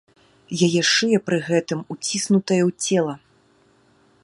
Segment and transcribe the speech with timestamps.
[0.67, 2.71] Яе шыя пры гэтым уціснутая ў
[3.03, 3.15] цела.